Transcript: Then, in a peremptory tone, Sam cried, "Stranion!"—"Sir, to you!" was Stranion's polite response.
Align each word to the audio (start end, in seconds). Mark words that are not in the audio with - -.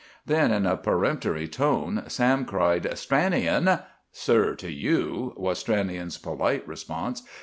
Then, 0.25 0.51
in 0.51 0.65
a 0.65 0.77
peremptory 0.77 1.47
tone, 1.47 2.05
Sam 2.07 2.43
cried, 2.43 2.87
"Stranion!"—"Sir, 2.97 4.55
to 4.55 4.71
you!" 4.71 5.35
was 5.37 5.63
Stranion's 5.63 6.17
polite 6.17 6.67
response. 6.67 7.21